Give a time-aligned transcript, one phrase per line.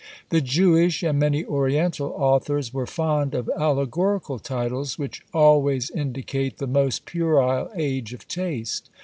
[0.29, 6.65] The Jewish and many oriental authors were fond of allegorical titles, which always indicate the
[6.65, 8.89] most puerile age of taste.